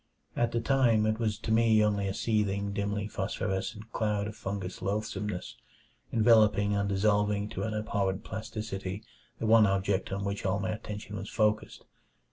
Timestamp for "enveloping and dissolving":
6.11-7.47